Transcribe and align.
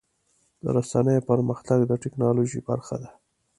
د 0.63 0.65
رسنیو 0.77 1.25
پرمختګ 1.29 1.79
د 1.85 1.91
ټکنالوژۍ 2.03 2.61
برخه 2.69 2.95
ده. 3.01 3.09